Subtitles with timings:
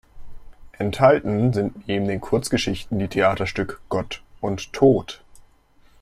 [0.79, 5.23] Enthalten sind neben den Kurzgeschichten die Theaterstücke "Gott" und "Tod".